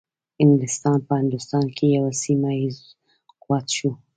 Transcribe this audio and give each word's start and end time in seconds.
انګلیسان 0.43 0.99
په 1.07 1.13
هندوستان 1.21 1.65
کې 1.75 1.85
یو 1.97 2.05
سیمه 2.23 2.51
ایز 2.59 2.77
قوت 3.43 3.65
شو. 3.75 3.91